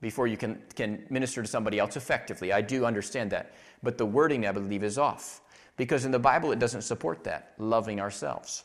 before 0.00 0.26
you 0.26 0.36
can, 0.36 0.60
can 0.74 1.04
minister 1.10 1.42
to 1.42 1.48
somebody 1.48 1.78
else 1.78 1.96
effectively. 1.96 2.52
I 2.52 2.60
do 2.60 2.84
understand 2.84 3.30
that. 3.30 3.54
But 3.82 3.98
the 3.98 4.06
wording, 4.06 4.46
I 4.46 4.52
believe, 4.52 4.82
is 4.82 4.98
off. 4.98 5.40
Because 5.76 6.04
in 6.04 6.10
the 6.10 6.18
Bible, 6.18 6.52
it 6.52 6.58
doesn't 6.58 6.82
support 6.82 7.24
that, 7.24 7.52
loving 7.58 8.00
ourselves. 8.00 8.64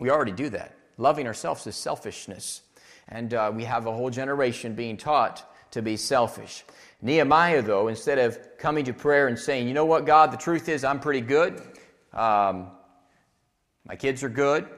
We 0.00 0.10
already 0.10 0.32
do 0.32 0.48
that. 0.50 0.76
Loving 0.98 1.26
ourselves 1.26 1.66
is 1.66 1.76
selfishness. 1.76 2.62
And 3.08 3.34
uh, 3.34 3.52
we 3.54 3.64
have 3.64 3.86
a 3.86 3.92
whole 3.92 4.10
generation 4.10 4.74
being 4.74 4.96
taught 4.96 5.48
to 5.72 5.82
be 5.82 5.96
selfish. 5.96 6.64
Nehemiah, 7.04 7.62
though, 7.62 7.88
instead 7.88 8.18
of 8.18 8.38
coming 8.58 8.84
to 8.84 8.92
prayer 8.92 9.26
and 9.26 9.36
saying, 9.36 9.66
you 9.66 9.74
know 9.74 9.84
what, 9.84 10.06
God, 10.06 10.32
the 10.32 10.36
truth 10.36 10.68
is 10.68 10.84
I'm 10.84 11.00
pretty 11.00 11.20
good. 11.20 11.60
Um, 12.12 12.68
my 13.84 13.96
kids 13.96 14.22
are 14.22 14.28
good. 14.28 14.68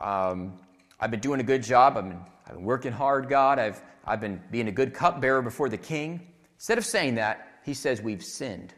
Um, 0.00 0.58
I've 0.98 1.10
been 1.10 1.20
doing 1.20 1.40
a 1.40 1.44
good 1.44 1.62
job. 1.62 1.98
I've 1.98 2.04
been, 2.04 2.20
I've 2.46 2.54
been 2.54 2.64
working 2.64 2.92
hard, 2.92 3.28
God. 3.28 3.58
I've, 3.58 3.82
I've 4.06 4.22
been 4.22 4.40
being 4.50 4.68
a 4.68 4.72
good 4.72 4.94
cupbearer 4.94 5.42
before 5.42 5.68
the 5.68 5.76
king. 5.76 6.26
Instead 6.54 6.78
of 6.78 6.86
saying 6.86 7.16
that, 7.16 7.46
he 7.62 7.74
says, 7.74 8.00
We've 8.00 8.24
sinned. 8.24 8.72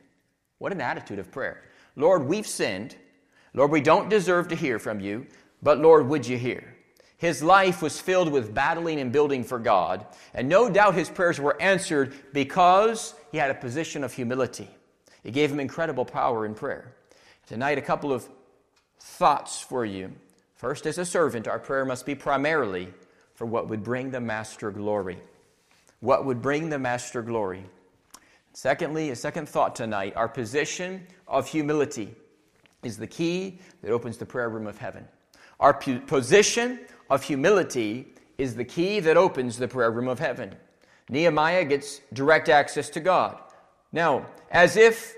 What 0.58 0.73
an 0.73 0.80
attitude 0.80 1.20
of 1.20 1.30
prayer. 1.30 1.62
Lord, 1.94 2.26
we've 2.26 2.46
sinned. 2.46 2.96
Lord, 3.54 3.70
we 3.70 3.80
don't 3.80 4.08
deserve 4.08 4.49
to 4.49 4.56
hear 4.56 4.78
from 4.78 4.99
you, 5.00 5.26
but 5.62 5.78
Lord, 5.78 6.08
would 6.08 6.26
you 6.26 6.37
hear? 6.37 6.75
His 7.18 7.42
life 7.42 7.80
was 7.80 8.00
filled 8.00 8.30
with 8.30 8.54
battling 8.54 9.00
and 9.00 9.11
building 9.11 9.42
for 9.42 9.58
God, 9.58 10.06
and 10.35 10.49
no 10.49 10.68
doubt 10.68 10.94
his 10.94 11.08
prayers 11.08 11.40
were 11.40 11.61
answered 11.61 12.14
because 12.32 13.14
he 13.32 13.38
had 13.38 13.50
a 13.50 13.54
position 13.54 14.04
of 14.04 14.12
humility. 14.12 14.68
It 15.25 15.32
gave 15.32 15.50
him 15.50 15.58
incredible 15.58 16.04
power 16.04 16.44
in 16.44 16.54
prayer. 16.54 16.94
Tonight, 17.46 17.78
a 17.78 17.82
couple 17.82 18.12
of 18.12 18.28
thoughts 19.00 19.61
for 19.61 19.85
you. 19.85 20.12
First, 20.56 20.87
as 20.87 20.99
a 20.99 21.04
servant, 21.04 21.49
our 21.49 21.58
prayer 21.58 21.85
must 21.85 22.04
be 22.04 22.14
primarily 22.14 22.92
for 23.35 23.46
what 23.46 23.68
would 23.68 23.82
bring 23.82 24.11
the 24.11 24.20
Master 24.20 24.70
glory. 24.70 25.18
What 26.00 26.25
would 26.26 26.42
bring 26.42 26.68
the 26.68 26.78
Master 26.78 27.23
glory. 27.23 27.64
Secondly, 28.52 29.11
a 29.11 29.16
second 29.16 29.49
thought 29.49 29.75
tonight 29.75 30.14
our 30.16 30.28
position 30.28 31.06
of 31.28 31.49
humility 31.49 32.14
is 32.82 32.96
the 32.96 33.06
key 33.06 33.58
that 33.82 33.90
opens 33.90 34.16
the 34.16 34.26
prayer 34.26 34.49
room 34.49 34.66
of 34.66 34.78
heaven. 34.78 35.06
Our 35.61 35.75
position 35.75 36.80
of 37.10 37.22
humility 37.22 38.14
is 38.38 38.54
the 38.54 38.64
key 38.64 39.00
that 39.00 39.16
opens 39.16 39.56
the 39.56 39.68
prayer 39.68 39.90
room 39.90 40.08
of 40.08 40.18
heaven. 40.18 40.54
Nehemiah 41.08 41.64
gets 41.64 42.00
direct 42.12 42.48
access 42.48 42.90
to 42.90 43.00
God. 43.00 43.38
Now, 43.92 44.26
as 44.50 44.76
if 44.76 45.14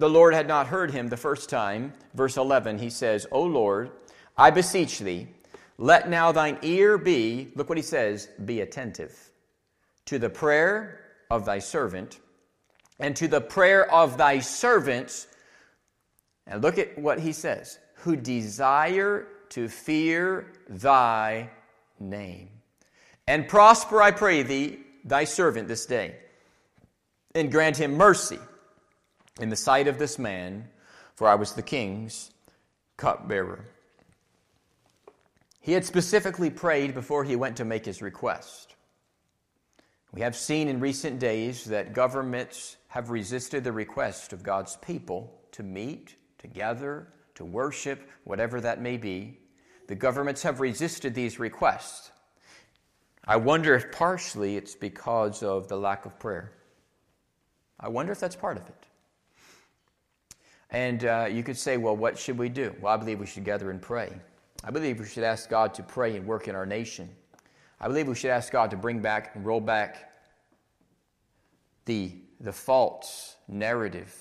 the 0.00 0.08
Lord 0.08 0.32
had 0.32 0.48
not 0.48 0.66
heard 0.66 0.90
him 0.90 1.08
the 1.08 1.16
first 1.16 1.50
time. 1.50 1.92
Verse 2.14 2.38
11, 2.38 2.78
he 2.78 2.88
says, 2.88 3.26
O 3.30 3.42
Lord, 3.42 3.90
I 4.36 4.50
beseech 4.50 4.98
thee, 4.98 5.28
let 5.76 6.08
now 6.08 6.32
thine 6.32 6.58
ear 6.62 6.96
be, 6.96 7.52
look 7.54 7.68
what 7.68 7.78
he 7.78 7.82
says, 7.82 8.28
be 8.44 8.62
attentive 8.62 9.30
to 10.06 10.18
the 10.18 10.30
prayer 10.30 11.00
of 11.30 11.44
thy 11.44 11.58
servant 11.58 12.18
and 12.98 13.14
to 13.16 13.28
the 13.28 13.40
prayer 13.40 13.90
of 13.92 14.16
thy 14.16 14.40
servants. 14.40 15.26
And 16.46 16.62
look 16.62 16.78
at 16.78 16.98
what 16.98 17.20
he 17.20 17.32
says, 17.32 17.78
who 17.96 18.16
desire 18.16 19.28
to 19.50 19.68
fear 19.68 20.52
thy 20.68 21.50
name. 21.98 22.48
And 23.26 23.46
prosper, 23.46 24.02
I 24.02 24.10
pray 24.10 24.42
thee, 24.42 24.80
thy 25.04 25.24
servant 25.24 25.68
this 25.68 25.86
day, 25.86 26.16
and 27.34 27.52
grant 27.52 27.76
him 27.76 27.96
mercy 27.96 28.38
in 29.40 29.48
the 29.48 29.56
sight 29.56 29.86
of 29.86 29.98
this 29.98 30.18
man, 30.18 30.68
for 31.14 31.28
I 31.28 31.34
was 31.34 31.52
the 31.52 31.62
king's 31.62 32.30
cupbearer. 32.96 33.64
He 35.60 35.72
had 35.72 35.84
specifically 35.84 36.50
prayed 36.50 36.94
before 36.94 37.24
he 37.24 37.36
went 37.36 37.56
to 37.58 37.64
make 37.64 37.84
his 37.84 38.02
request. 38.02 38.74
We 40.12 40.22
have 40.22 40.34
seen 40.34 40.68
in 40.68 40.80
recent 40.80 41.20
days 41.20 41.64
that 41.66 41.92
governments 41.92 42.76
have 42.88 43.10
resisted 43.10 43.62
the 43.62 43.72
request 43.72 44.32
of 44.32 44.42
God's 44.42 44.76
people 44.76 45.32
to 45.52 45.62
meet, 45.62 46.16
to 46.38 46.48
gather, 46.48 47.06
to 47.40 47.44
worship, 47.46 48.06
whatever 48.24 48.60
that 48.60 48.82
may 48.82 48.98
be. 48.98 49.38
The 49.88 49.94
governments 49.94 50.42
have 50.42 50.60
resisted 50.60 51.14
these 51.14 51.38
requests. 51.38 52.10
I 53.24 53.36
wonder 53.36 53.74
if 53.74 53.90
partially 53.90 54.58
it's 54.58 54.74
because 54.74 55.42
of 55.42 55.66
the 55.66 55.76
lack 55.76 56.04
of 56.04 56.18
prayer. 56.18 56.52
I 57.80 57.88
wonder 57.88 58.12
if 58.12 58.20
that's 58.20 58.36
part 58.36 58.58
of 58.58 58.68
it. 58.68 58.86
And 60.68 61.06
uh, 61.06 61.28
you 61.30 61.42
could 61.42 61.56
say, 61.56 61.78
well, 61.78 61.96
what 61.96 62.18
should 62.18 62.36
we 62.36 62.50
do? 62.50 62.76
Well, 62.78 62.92
I 62.92 62.98
believe 62.98 63.18
we 63.18 63.26
should 63.26 63.46
gather 63.46 63.70
and 63.70 63.80
pray. 63.80 64.12
I 64.62 64.70
believe 64.70 65.00
we 65.00 65.06
should 65.06 65.24
ask 65.24 65.48
God 65.48 65.72
to 65.74 65.82
pray 65.82 66.16
and 66.16 66.26
work 66.26 66.46
in 66.46 66.54
our 66.54 66.66
nation. 66.66 67.08
I 67.80 67.88
believe 67.88 68.06
we 68.06 68.14
should 68.14 68.30
ask 68.32 68.52
God 68.52 68.70
to 68.70 68.76
bring 68.76 69.00
back 69.00 69.34
and 69.34 69.46
roll 69.46 69.62
back 69.62 70.12
the, 71.86 72.12
the 72.38 72.52
false 72.52 73.36
narrative, 73.48 74.14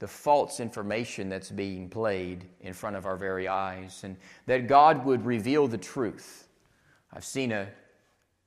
the 0.00 0.08
false 0.08 0.60
information 0.60 1.28
that's 1.28 1.50
being 1.50 1.88
played 1.88 2.46
in 2.62 2.72
front 2.72 2.96
of 2.96 3.06
our 3.06 3.16
very 3.16 3.46
eyes, 3.46 4.00
and 4.02 4.16
that 4.46 4.66
God 4.66 5.04
would 5.04 5.24
reveal 5.24 5.68
the 5.68 5.78
truth. 5.78 6.48
I've 7.12 7.24
seen 7.24 7.52
a 7.52 7.68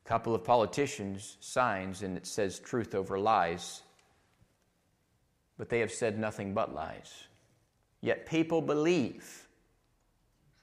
couple 0.03 0.33
of 0.33 0.43
politicians' 0.43 1.38
signs, 1.39 2.01
and 2.01 2.17
it 2.17 2.25
says 2.25 2.60
truth 2.60 2.95
over 2.95 3.19
lies, 3.19 3.83
but 5.57 5.69
they 5.69 5.79
have 5.79 5.91
said 5.91 6.17
nothing 6.17 6.55
but 6.55 6.74
lies. 6.74 7.27
Yet 8.01 8.25
people 8.25 8.62
believe 8.62 9.48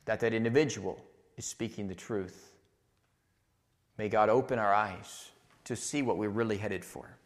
that 0.06 0.18
that 0.20 0.35
individual 0.35 1.00
is 1.37 1.47
speaking 1.47 1.87
the 1.87 1.94
truth. 1.94 2.52
May 3.97 4.09
God 4.09 4.28
open 4.28 4.59
our 4.59 4.75
eyes 4.75 5.30
to 5.64 5.76
see 5.76 6.02
what 6.02 6.16
we're 6.16 6.30
really 6.30 6.59
headed 6.59 6.85
for. 6.85 7.16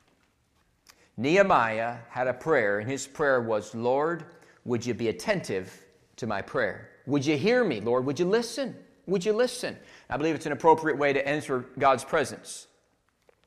Nehemiah 1.17 1.99
had 2.09 2.27
a 2.27 2.35
prayer, 2.35 2.81
and 2.81 2.91
his 2.91 3.07
prayer 3.07 3.41
was, 3.41 3.75
Lord, 3.75 4.25
would 4.65 4.85
you 4.85 4.95
be 4.95 5.09
attentive 5.09 5.85
to 6.17 6.27
my 6.27 6.43
prayer? 6.43 6.91
Would 7.07 7.25
you 7.25 7.37
hear 7.37 7.65
me, 7.65 7.81
Lord? 7.81 8.05
Would 8.07 8.19
you 8.19 8.25
listen? 8.25 8.75
Would 9.07 9.25
you 9.25 9.33
listen? 9.33 9.77
I 10.11 10.17
believe 10.17 10.35
it's 10.35 10.47
an 10.47 10.53
appropriate 10.53 10.99
way 10.99 11.13
to 11.13 11.27
enter 11.27 11.67
God's 11.79 12.05
presence. 12.05 12.67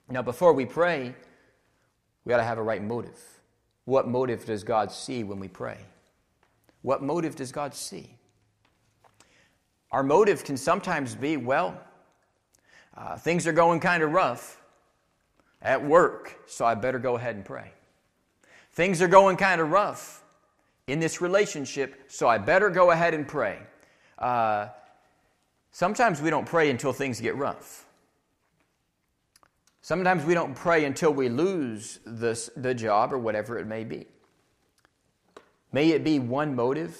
Now, 0.09 0.21
before 0.21 0.53
we 0.53 0.65
pray, 0.65 1.13
we 2.23 2.29
got 2.29 2.37
to 2.37 2.43
have 2.43 2.57
a 2.57 2.63
right 2.63 2.83
motive. 2.83 3.19
What 3.85 4.07
motive 4.07 4.45
does 4.45 4.63
God 4.63 4.91
see 4.91 5.23
when 5.23 5.39
we 5.39 5.47
pray? 5.47 5.79
What 6.83 7.01
motive 7.01 7.35
does 7.35 7.51
God 7.51 7.73
see? 7.73 8.11
Our 9.91 10.03
motive 10.03 10.43
can 10.43 10.57
sometimes 10.57 11.15
be 11.15 11.37
well, 11.37 11.79
uh, 12.95 13.17
things 13.17 13.47
are 13.47 13.53
going 13.53 13.79
kind 13.79 14.03
of 14.03 14.11
rough 14.11 14.56
at 15.61 15.83
work, 15.83 16.37
so 16.45 16.65
I 16.65 16.75
better 16.75 16.99
go 16.99 17.15
ahead 17.15 17.35
and 17.35 17.43
pray. 17.43 17.71
Things 18.73 19.01
are 19.01 19.07
going 19.07 19.37
kind 19.37 19.59
of 19.59 19.71
rough 19.71 20.23
in 20.87 20.99
this 20.99 21.21
relationship, 21.21 21.95
so 22.07 22.27
I 22.27 22.37
better 22.37 22.69
go 22.69 22.91
ahead 22.91 23.13
and 23.13 23.27
pray. 23.27 23.59
Uh, 24.17 24.67
sometimes 25.71 26.21
we 26.21 26.29
don't 26.29 26.45
pray 26.45 26.69
until 26.69 26.93
things 26.93 27.19
get 27.19 27.35
rough. 27.35 27.85
Sometimes 29.81 30.25
we 30.25 30.33
don't 30.33 30.53
pray 30.53 30.85
until 30.85 31.13
we 31.13 31.29
lose 31.29 31.99
this, 32.05 32.49
the 32.57 32.73
job 32.73 33.13
or 33.13 33.17
whatever 33.17 33.57
it 33.57 33.65
may 33.65 33.83
be. 33.83 34.05
May 35.71 35.89
it 35.89 36.03
be 36.03 36.19
one 36.19 36.55
motive, 36.55 36.99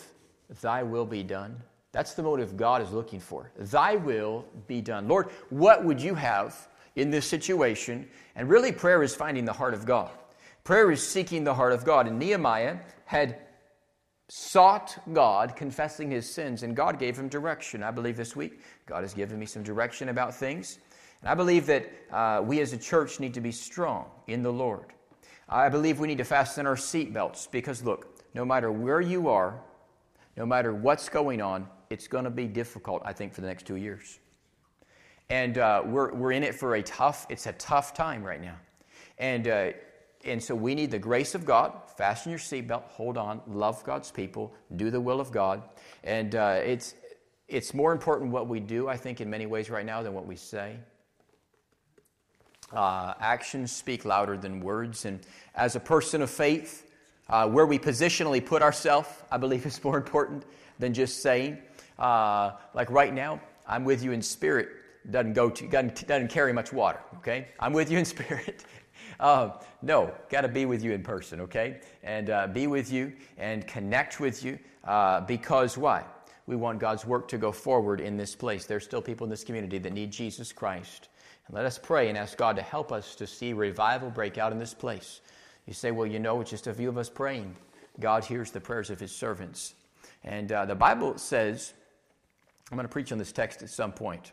thy 0.62 0.84
will 0.84 1.06
be 1.06 1.22
done. 1.22 1.62
That's 1.92 2.14
the 2.14 2.24
motive 2.24 2.58
God 2.58 2.82
is 2.82 2.92
looking 2.92 3.20
for. 3.20 3.52
Thy 3.58 3.96
will 3.96 4.46
be 4.68 4.82
done. 4.82 5.08
Lord, 5.08 5.30
what 5.50 5.84
would 5.84 6.02
you 6.02 6.16
have 6.16 6.68
in 6.98 7.10
this 7.10 7.26
situation? 7.26 8.08
And 8.36 8.50
really, 8.50 8.72
prayer 8.72 9.02
is 9.04 9.16
finding 9.16 9.46
the 9.46 9.54
heart 9.54 9.74
of 9.74 9.86
God. 9.86 10.12
Prayer 10.64 10.92
is 10.92 11.06
seeking 11.06 11.44
the 11.44 11.54
heart 11.54 11.72
of 11.72 11.86
God. 11.86 12.08
And 12.08 12.20
Nehemiah 12.20 12.78
had 13.06 13.40
sought 14.30 14.98
God, 15.14 15.56
confessing 15.56 16.12
his 16.12 16.30
sins, 16.30 16.64
and 16.64 16.76
God 16.76 17.00
gave 17.00 17.18
him 17.18 17.30
direction. 17.30 17.82
I 17.82 17.92
believe 17.92 18.18
this 18.18 18.36
week 18.36 18.60
God 18.86 19.04
has 19.04 19.14
given 19.14 19.40
me 19.40 19.46
some 19.46 19.64
direction 19.64 20.10
about 20.10 20.36
things. 20.36 20.80
And 21.22 21.30
I 21.30 21.36
believe 21.36 21.66
that 21.68 21.90
uh, 22.12 22.42
we 22.44 22.60
as 22.60 22.74
a 22.74 22.78
church 22.78 23.20
need 23.20 23.34
to 23.36 23.42
be 23.42 23.52
strong 23.52 24.06
in 24.28 24.44
the 24.44 24.52
Lord. 24.52 24.94
I 25.50 25.70
believe 25.70 26.00
we 26.00 26.08
need 26.08 26.18
to 26.18 26.26
fasten 26.26 26.68
our 26.68 26.76
seatbelts 26.76 27.50
because, 27.50 27.82
look, 27.84 28.22
no 28.34 28.44
matter 28.44 28.72
where 28.72 29.00
you 29.00 29.30
are, 29.30 29.62
no 30.36 30.46
matter 30.46 30.74
what's 30.74 31.08
going 31.08 31.42
on, 31.42 31.68
it's 31.90 32.08
going 32.08 32.26
to 32.26 32.30
be 32.30 32.46
difficult, 32.46 33.02
I 33.06 33.14
think, 33.14 33.34
for 33.34 33.42
the 33.42 33.48
next 33.48 33.66
two 33.66 33.78
years. 33.78 34.20
And 35.30 35.58
uh, 35.58 35.84
we're, 35.86 36.14
we're 36.14 36.32
in 36.32 36.44
it 36.44 36.56
for 36.56 36.76
a 36.76 36.84
tough, 36.84 37.26
it's 37.30 37.48
a 37.48 37.54
tough 37.54 37.94
time 37.94 38.24
right 38.24 38.42
now. 38.42 38.56
And, 39.18 39.48
uh, 39.48 39.72
and 40.24 40.42
so 40.42 40.56
we 40.56 40.74
need 40.74 40.92
the 40.92 41.00
grace 41.00 41.36
of 41.36 41.46
God. 41.46 41.74
Fasten 41.98 42.30
your 42.30 42.40
seatbelt, 42.40 42.84
hold 42.84 43.18
on, 43.18 43.42
love 43.48 43.84
God's 43.84 44.12
people, 44.12 44.54
do 44.76 44.90
the 44.90 45.02
will 45.02 45.20
of 45.20 45.32
God. 45.32 45.64
And 46.04 46.36
uh, 46.36 46.60
it's, 46.64 46.96
it's 47.48 47.74
more 47.74 47.92
important 47.92 48.32
what 48.32 48.48
we 48.48 48.60
do, 48.60 48.88
I 48.88 48.98
think, 48.98 49.22
in 49.22 49.30
many 49.30 49.46
ways 49.46 49.70
right 49.70 49.86
now 49.86 50.02
than 50.04 50.14
what 50.14 50.26
we 50.26 50.36
say. 50.36 50.78
Uh, 52.74 53.14
actions 53.20 53.72
speak 53.72 54.06
louder 54.06 54.38
than 54.38 54.60
words. 54.60 55.06
And 55.06 55.20
as 55.56 55.76
a 55.76 55.80
person 55.80 56.22
of 56.22 56.30
faith, 56.30 56.90
uh, 57.30 57.48
where 57.48 57.66
we 57.66 57.80
positionally 57.80 58.46
put 58.46 58.62
ourselves, 58.62 59.10
I 59.32 59.38
believe, 59.38 59.66
is 59.66 59.84
more 59.84 59.98
important 59.98 60.44
than 60.80 60.94
just 60.94 61.22
saying. 61.22 61.58
Uh, 61.98 62.52
like 62.74 62.90
right 62.90 63.14
now, 63.14 63.42
I'm 63.68 63.84
with 63.84 64.04
you 64.04 64.12
in 64.12 64.22
spirit. 64.22 64.70
Doesn't 65.10 65.34
go 65.34 65.50
to 65.50 65.68
doesn't, 65.68 66.08
doesn't 66.08 66.30
carry 66.30 66.54
much 66.54 66.74
water. 66.74 67.00
Okay, 67.18 67.48
I'm 67.60 67.74
with 67.74 67.92
you 67.92 67.98
in 67.98 68.06
spirit. 68.16 68.66
Uh, 69.20 69.52
no, 69.82 70.14
got 70.30 70.42
to 70.42 70.48
be 70.48 70.66
with 70.66 70.84
you 70.84 70.92
in 70.92 71.04
person. 71.04 71.42
Okay, 71.42 71.80
and 72.04 72.30
uh, 72.30 72.48
be 72.48 72.68
with 72.68 72.92
you 72.92 73.14
and 73.38 73.66
connect 73.68 74.20
with 74.20 74.44
you 74.44 74.60
uh, 74.84 75.22
because 75.22 75.78
why? 75.78 76.04
We 76.46 76.56
want 76.56 76.80
God's 76.80 77.06
work 77.06 77.28
to 77.30 77.38
go 77.38 77.52
forward 77.52 78.00
in 78.00 78.16
this 78.16 78.34
place. 78.34 78.66
There's 78.66 78.86
still 78.86 79.02
people 79.02 79.26
in 79.26 79.30
this 79.30 79.44
community 79.44 79.78
that 79.80 79.92
need 79.92 80.12
Jesus 80.12 80.54
Christ. 80.54 81.10
And 81.48 81.56
let 81.56 81.66
us 81.66 81.78
pray 81.78 82.08
and 82.10 82.18
ask 82.18 82.38
God 82.38 82.56
to 82.56 82.62
help 82.62 82.92
us 82.92 83.16
to 83.16 83.28
see 83.28 83.52
revival 83.52 84.10
break 84.10 84.38
out 84.38 84.54
in 84.54 84.60
this 84.60 84.74
place. 84.74 85.20
You 85.66 85.74
say, 85.74 85.92
well, 85.92 86.08
you 86.08 86.20
know, 86.20 86.40
it's 86.40 86.50
just 86.50 86.68
a 86.68 86.74
few 86.74 86.88
of 86.88 86.98
us 86.98 87.10
praying. 87.10 87.56
God 88.00 88.24
hears 88.24 88.52
the 88.52 88.62
prayers 88.62 88.90
of 88.90 89.00
his 89.00 89.12
servants. 89.12 89.76
And 90.24 90.52
uh, 90.52 90.66
the 90.66 90.76
Bible 90.76 91.18
says, 91.18 91.74
I'm 92.72 92.78
going 92.78 92.88
to 92.88 92.92
preach 92.92 93.12
on 93.12 93.18
this 93.18 93.32
text 93.34 93.62
at 93.62 93.70
some 93.70 93.92
point. 93.92 94.32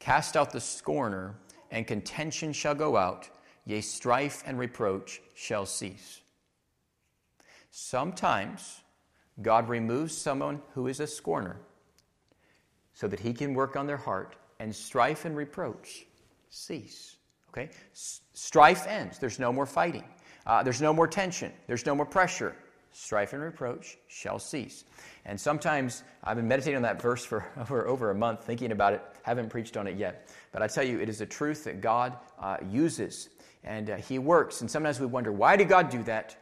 Cast 0.00 0.36
out 0.36 0.50
the 0.50 0.60
scorner, 0.60 1.36
and 1.70 1.86
contention 1.86 2.52
shall 2.52 2.74
go 2.74 2.96
out, 2.96 3.28
yea, 3.64 3.80
strife 3.80 4.42
and 4.44 4.58
reproach 4.58 5.22
shall 5.34 5.66
cease. 5.66 6.20
Sometimes 7.70 8.80
God 9.40 9.68
removes 9.68 10.16
someone 10.16 10.60
who 10.74 10.88
is 10.88 10.98
a 10.98 11.06
scorner 11.06 11.56
so 12.92 13.08
that 13.08 13.20
he 13.20 13.32
can 13.32 13.54
work 13.54 13.76
on 13.76 13.86
their 13.86 13.96
heart, 13.96 14.36
and 14.58 14.74
strife 14.74 15.24
and 15.24 15.34
reproach 15.34 16.04
cease. 16.50 17.16
Okay? 17.48 17.70
Strife 17.94 18.86
ends. 18.86 19.18
There's 19.18 19.38
no 19.38 19.52
more 19.52 19.64
fighting. 19.64 20.04
Uh, 20.46 20.62
there's 20.62 20.82
no 20.82 20.92
more 20.92 21.06
tension. 21.06 21.50
There's 21.66 21.86
no 21.86 21.94
more 21.94 22.04
pressure. 22.04 22.54
Strife 22.92 23.32
and 23.32 23.42
reproach 23.42 23.96
shall 24.08 24.38
cease. 24.38 24.84
And 25.24 25.40
sometimes 25.40 26.02
I've 26.24 26.36
been 26.36 26.48
meditating 26.48 26.76
on 26.76 26.82
that 26.82 27.00
verse 27.00 27.24
for 27.24 27.46
over, 27.56 27.86
over 27.86 28.10
a 28.10 28.14
month, 28.14 28.44
thinking 28.44 28.72
about 28.72 28.92
it, 28.92 29.02
haven't 29.22 29.48
preached 29.48 29.76
on 29.76 29.86
it 29.86 29.96
yet. 29.96 30.28
But 30.52 30.62
I 30.62 30.66
tell 30.66 30.84
you, 30.84 31.00
it 31.00 31.08
is 31.08 31.20
a 31.20 31.26
truth 31.26 31.64
that 31.64 31.80
God 31.80 32.16
uh, 32.38 32.56
uses 32.70 33.30
and 33.64 33.90
uh, 33.90 33.96
He 33.96 34.18
works. 34.18 34.60
And 34.60 34.70
sometimes 34.70 35.00
we 35.00 35.06
wonder, 35.06 35.32
why 35.32 35.56
did 35.56 35.68
God 35.68 35.90
do 35.90 36.02
that? 36.04 36.36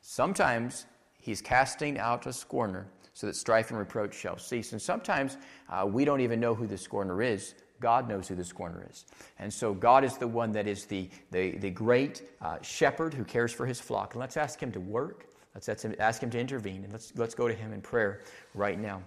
Sometimes 0.00 0.86
He's 1.20 1.42
casting 1.42 1.98
out 1.98 2.26
a 2.26 2.32
scorner 2.32 2.86
so 3.14 3.26
that 3.26 3.34
strife 3.34 3.70
and 3.70 3.78
reproach 3.78 4.14
shall 4.14 4.38
cease. 4.38 4.72
And 4.72 4.80
sometimes 4.80 5.36
uh, 5.68 5.84
we 5.86 6.04
don't 6.04 6.20
even 6.20 6.38
know 6.38 6.54
who 6.54 6.66
the 6.66 6.78
scorner 6.78 7.20
is. 7.20 7.54
God 7.80 8.08
knows 8.08 8.28
who 8.28 8.34
the 8.34 8.44
scorner 8.44 8.86
is. 8.90 9.06
And 9.38 9.52
so 9.52 9.74
God 9.74 10.04
is 10.04 10.16
the 10.16 10.28
one 10.28 10.52
that 10.52 10.66
is 10.66 10.84
the, 10.84 11.08
the, 11.30 11.52
the 11.58 11.70
great 11.70 12.22
uh, 12.40 12.58
shepherd 12.62 13.14
who 13.14 13.24
cares 13.24 13.52
for 13.52 13.66
his 13.66 13.80
flock. 13.80 14.14
And 14.14 14.20
let's 14.20 14.36
ask 14.36 14.60
him 14.60 14.72
to 14.72 14.80
work. 14.80 15.26
Let's 15.54 15.68
ask 15.68 16.22
him 16.22 16.30
to 16.30 16.38
intervene. 16.38 16.84
And 16.84 16.92
let's, 16.92 17.12
let's 17.16 17.34
go 17.34 17.48
to 17.48 17.54
him 17.54 17.72
in 17.72 17.80
prayer 17.80 18.20
right 18.54 18.78
now. 18.78 19.02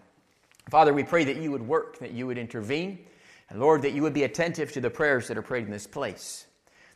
Father, 0.70 0.94
we 0.94 1.04
pray 1.04 1.24
that 1.24 1.38
you 1.38 1.52
would 1.52 1.66
work, 1.66 1.98
that 2.00 2.12
you 2.12 2.28
would 2.28 2.38
intervene. 2.38 3.00
And 3.52 3.60
Lord, 3.60 3.82
that 3.82 3.92
you 3.92 4.02
would 4.02 4.14
be 4.14 4.24
attentive 4.24 4.72
to 4.72 4.82
the 4.82 4.90
prayers 4.90 5.28
that 5.28 5.38
are 5.38 5.42
prayed 5.42 5.66
in 5.66 5.72
this 5.72 5.86
place. 5.86 6.48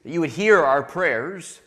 That 0.04 0.12
you 0.12 0.22
would 0.22 0.30
hear 0.30 0.64
our 0.64 0.82
prayers. 0.82 1.60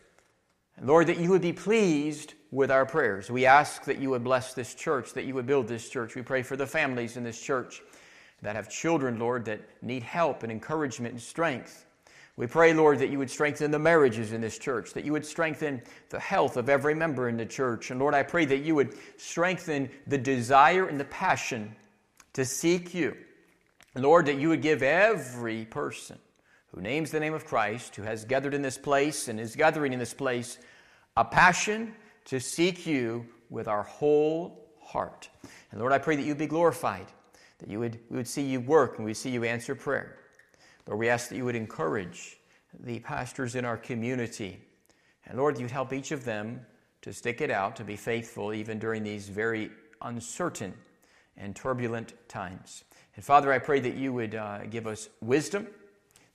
And 0.78 0.87
Lord, 0.87 1.09
that 1.09 1.18
you 1.18 1.28
would 1.28 1.42
be 1.42 1.52
pleased 1.52 2.33
with 2.50 2.71
our 2.71 2.87
prayers. 2.87 3.30
We 3.30 3.45
ask 3.45 3.85
that 3.85 3.99
you 3.99 4.09
would 4.11 4.25
bless 4.25 4.54
this 4.54 4.75
church, 4.75 5.12
that 5.12 5.26
you 5.26 5.35
would 5.35 5.47
build 5.47 5.68
this 5.68 5.90
church. 5.90 6.14
We 6.14 6.23
pray 6.23 6.42
for 6.42 6.57
the 6.57 6.66
families 6.66 7.18
in 7.18 7.23
this 7.23 7.38
church 7.38 7.83
that 8.40 8.57
have 8.57 8.71
children, 8.71 9.18
Lord, 9.18 9.45
that 9.45 9.61
need 9.83 10.02
help 10.02 10.42
and 10.42 10.50
encouragement 10.50 11.12
and 11.12 11.23
strength. 11.23 11.85
We 12.37 12.47
pray, 12.47 12.73
Lord, 12.73 13.00
that 13.00 13.11
you 13.11 13.18
would 13.18 13.30
strengthen 13.30 13.71
the 13.71 13.78
marriages 13.78 14.33
in 14.33 14.40
this 14.40 14.59
church, 14.59 14.95
that 14.95 15.04
you 15.04 15.12
would 15.12 15.26
strengthen 15.26 15.83
the 16.09 16.21
health 16.21 16.57
of 16.57 16.71
every 16.71 16.95
member 16.95 17.28
in 17.28 17.37
the 17.37 17.45
church. 17.45 17.90
And 17.90 18.00
Lord, 18.00 18.14
I 18.14 18.23
pray 18.23 18.47
that 18.47 18.62
you 18.62 18.75
would 18.75 18.95
strengthen 19.18 19.90
the 20.07 20.16
desire 20.16 20.87
and 20.87 20.99
the 20.99 21.04
passion 21.04 21.76
to 22.33 22.47
seek 22.47 22.95
you. 22.95 23.14
Lord, 23.95 24.26
that 24.26 24.38
you 24.38 24.49
would 24.50 24.62
give 24.62 24.83
every 24.83 25.64
person 25.64 26.18
who 26.73 26.80
names 26.80 27.11
the 27.11 27.21
name 27.21 27.35
of 27.35 27.45
Christ, 27.45 27.97
who 27.97 28.02
has 28.02 28.25
gathered 28.25 28.54
in 28.54 28.62
this 28.62 28.78
place 28.78 29.28
and 29.28 29.40
is 29.40 29.57
gathering 29.57 29.92
in 29.92 29.99
this 29.99 30.14
place, 30.14 30.59
a 31.16 31.25
passion 31.25 31.95
to 32.26 32.38
seek 32.38 32.87
you 32.87 33.26
with 33.50 33.66
our 33.66 33.83
whole 33.83 34.68
heart. 34.80 35.28
And 35.71 35.80
Lord, 35.80 35.92
I 35.92 35.99
pray 35.99 36.16
that 36.16 36.25
you 36.25 36.35
be 36.35 36.47
glorified, 36.47 37.07
that 37.59 37.71
you 37.71 37.78
would, 37.80 37.99
we 38.11 38.16
would 38.16 38.28
see 38.28 38.42
you 38.42 38.61
work 38.61 38.97
and 38.97 39.04
we 39.04 39.11
would 39.11 39.16
see 39.16 39.30
you 39.30 39.45
answer 39.45 39.75
prayer. 39.75 40.16
Lord, 40.87 41.00
we 41.00 41.09
ask 41.09 41.28
that 41.28 41.37
you 41.37 41.45
would 41.45 41.57
encourage 41.57 42.38
the 42.80 43.00
pastors 43.00 43.54
in 43.54 43.64
our 43.64 43.76
community. 43.76 44.61
And 45.26 45.38
Lord, 45.38 45.59
you'd 45.59 45.71
help 45.71 45.92
each 45.92 46.12
of 46.12 46.25
them 46.25 46.61
to 47.02 47.12
stick 47.12 47.40
it 47.40 47.50
out, 47.50 47.76
to 47.76 47.85
be 47.85 47.97
faithful 47.97 48.52
even 48.52 48.78
during 48.78 49.02
these 49.02 49.28
very 49.28 49.71
uncertain 50.02 50.75
and 51.37 51.54
turbulent 51.54 52.14
times. 52.28 52.85
And 53.19 53.25
Father, 53.25 53.53
I 53.53 53.59
pray 53.59 53.81
that 53.81 53.97
you 53.97 54.13
would 54.13 54.37
uh, 54.37 54.67
give 54.67 54.87
us 54.87 55.09
wisdom, 55.21 55.67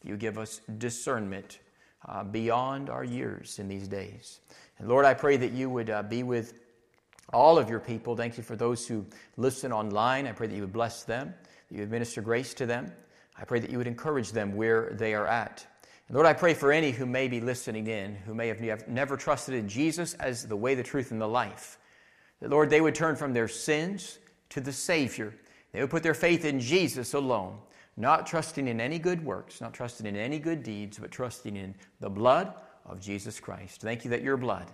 that 0.01 0.09
you 0.09 0.17
give 0.17 0.37
us 0.37 0.59
discernment 0.79 1.59
uh, 2.09 2.25
beyond 2.25 2.89
our 2.89 3.05
years 3.05 3.57
in 3.57 3.69
these 3.69 3.87
days. 3.87 4.41
And 4.79 4.89
Lord, 4.89 5.05
I 5.05 5.13
pray 5.13 5.37
that 5.37 5.53
you 5.53 5.69
would 5.69 5.89
uh, 5.89 6.03
be 6.03 6.23
with 6.23 6.59
all 7.31 7.57
of 7.57 7.69
your 7.69 7.79
people. 7.79 8.17
Thank 8.17 8.35
you 8.35 8.43
for 8.43 8.57
those 8.57 8.85
who 8.85 9.05
listen 9.37 9.71
online. 9.71 10.27
I 10.27 10.33
pray 10.33 10.47
that 10.47 10.53
you 10.53 10.59
would 10.59 10.73
bless 10.73 11.03
them, 11.03 11.33
that 11.69 11.73
you 11.73 11.79
would 11.79 11.89
minister 11.89 12.21
grace 12.21 12.53
to 12.55 12.65
them. 12.65 12.91
I 13.39 13.45
pray 13.45 13.61
that 13.61 13.69
you 13.69 13.77
would 13.77 13.87
encourage 13.87 14.33
them 14.33 14.53
where 14.53 14.89
they 14.91 15.13
are 15.13 15.25
at. 15.25 15.65
And 16.09 16.15
Lord, 16.15 16.27
I 16.27 16.33
pray 16.33 16.53
for 16.53 16.73
any 16.73 16.91
who 16.91 17.05
may 17.05 17.29
be 17.29 17.39
listening 17.39 17.87
in, 17.87 18.13
who 18.13 18.33
may 18.33 18.49
have 18.49 18.89
never 18.89 19.15
trusted 19.15 19.55
in 19.55 19.69
Jesus 19.69 20.15
as 20.15 20.45
the 20.45 20.57
way, 20.57 20.75
the 20.75 20.83
truth, 20.83 21.11
and 21.11 21.21
the 21.21 21.29
life. 21.29 21.77
That, 22.41 22.49
Lord, 22.49 22.69
they 22.69 22.81
would 22.81 22.93
turn 22.93 23.15
from 23.15 23.31
their 23.31 23.47
sins 23.47 24.19
to 24.49 24.59
the 24.59 24.73
Savior. 24.73 25.33
They 25.73 25.81
would 25.81 25.89
put 25.89 26.03
their 26.03 26.13
faith 26.13 26.45
in 26.45 26.59
Jesus 26.59 27.13
alone, 27.13 27.57
not 27.97 28.25
trusting 28.25 28.67
in 28.67 28.79
any 28.79 28.99
good 28.99 29.23
works, 29.25 29.59
not 29.59 29.73
trusting 29.73 30.05
in 30.05 30.15
any 30.15 30.39
good 30.39 30.63
deeds, 30.63 30.97
but 30.99 31.11
trusting 31.11 31.57
in 31.57 31.75
the 31.99 32.09
blood 32.09 32.53
of 32.85 33.01
Jesus 33.01 33.39
Christ. 33.39 33.81
Thank 33.81 34.05
you 34.05 34.11
that 34.11 34.21
your 34.21 34.37
blood 34.37 34.67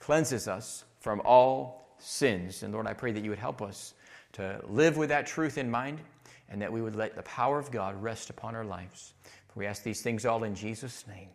cleanses 0.00 0.48
us 0.48 0.84
from 1.00 1.20
all 1.24 1.94
sins. 1.98 2.62
And 2.62 2.72
Lord, 2.72 2.86
I 2.86 2.94
pray 2.94 3.12
that 3.12 3.22
you 3.22 3.30
would 3.30 3.38
help 3.38 3.62
us 3.62 3.94
to 4.32 4.60
live 4.66 4.96
with 4.96 5.10
that 5.10 5.26
truth 5.26 5.58
in 5.58 5.70
mind 5.70 6.00
and 6.48 6.60
that 6.62 6.72
we 6.72 6.82
would 6.82 6.96
let 6.96 7.14
the 7.14 7.22
power 7.22 7.58
of 7.58 7.70
God 7.70 8.00
rest 8.02 8.30
upon 8.30 8.54
our 8.54 8.64
lives. 8.64 9.14
For 9.48 9.60
we 9.60 9.66
ask 9.66 9.82
these 9.82 10.02
things 10.02 10.24
all 10.24 10.44
in 10.44 10.54
Jesus' 10.54 11.06
name. 11.06 11.28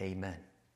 Amen. 0.00 0.36